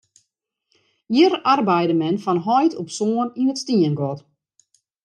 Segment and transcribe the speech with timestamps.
[1.17, 4.19] Hjir arbeide men fan heit op soan yn it stiengat.